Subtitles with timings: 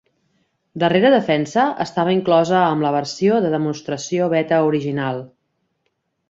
[0.83, 5.23] "Darrera Defensa" estava inclosa amb la versió de demostració beta original.